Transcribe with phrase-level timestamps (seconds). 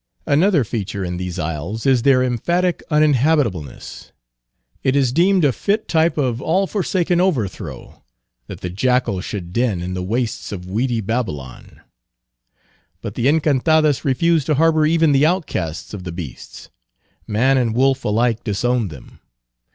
[0.25, 4.11] Another feature in these isles is their emphatic uninhabitableness.
[4.81, 8.01] It is deemed a fit type of all forsaken overthrow,
[8.47, 11.81] that the jackal should den in the wastes of weedy Babylon;
[13.03, 16.71] but the Encantadas refuse to harbor even the outcasts of the beasts.
[17.27, 19.19] Man and wolf alike disown them.